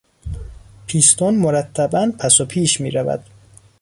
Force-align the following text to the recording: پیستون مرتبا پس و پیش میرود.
پیستون 0.87 1.35
مرتبا 1.35 2.11
پس 2.19 2.41
و 2.41 2.45
پیش 2.45 2.81
میرود. 2.81 3.23